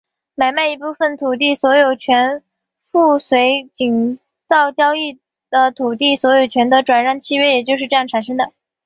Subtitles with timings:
[0.33, 2.41] 买卖一部分土地所有权
[2.91, 4.17] 附随井
[4.49, 5.19] 灶交易
[5.51, 8.51] 的土地所有权的转让契约也就是这样产生的。